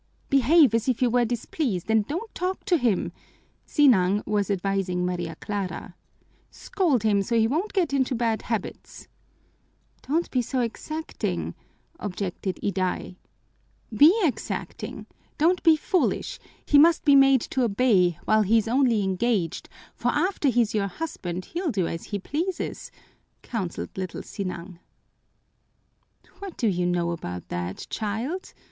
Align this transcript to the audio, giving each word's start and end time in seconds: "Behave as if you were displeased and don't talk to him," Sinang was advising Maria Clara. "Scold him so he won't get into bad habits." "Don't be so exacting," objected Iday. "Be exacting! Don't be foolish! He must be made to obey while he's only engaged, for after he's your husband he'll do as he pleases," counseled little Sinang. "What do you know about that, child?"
"Behave 0.31 0.73
as 0.73 0.89
if 0.89 0.99
you 0.99 1.11
were 1.11 1.25
displeased 1.25 1.87
and 1.91 2.07
don't 2.07 2.33
talk 2.33 2.65
to 2.65 2.75
him," 2.75 3.11
Sinang 3.67 4.23
was 4.25 4.49
advising 4.49 5.05
Maria 5.05 5.35
Clara. 5.35 5.93
"Scold 6.49 7.03
him 7.03 7.21
so 7.21 7.37
he 7.37 7.45
won't 7.45 7.71
get 7.71 7.93
into 7.93 8.15
bad 8.15 8.41
habits." 8.41 9.07
"Don't 10.01 10.31
be 10.31 10.41
so 10.41 10.61
exacting," 10.61 11.53
objected 11.99 12.55
Iday. 12.63 13.17
"Be 13.95 14.11
exacting! 14.23 15.05
Don't 15.37 15.61
be 15.61 15.75
foolish! 15.75 16.39
He 16.65 16.79
must 16.79 17.05
be 17.05 17.15
made 17.15 17.41
to 17.41 17.61
obey 17.61 18.17
while 18.25 18.41
he's 18.41 18.67
only 18.67 19.03
engaged, 19.03 19.69
for 19.93 20.07
after 20.09 20.49
he's 20.49 20.73
your 20.73 20.87
husband 20.87 21.45
he'll 21.45 21.69
do 21.69 21.85
as 21.85 22.05
he 22.05 22.17
pleases," 22.17 22.89
counseled 23.43 23.95
little 23.95 24.23
Sinang. 24.23 24.79
"What 26.39 26.57
do 26.57 26.67
you 26.67 26.87
know 26.87 27.11
about 27.11 27.49
that, 27.49 27.85
child?" 27.91 28.55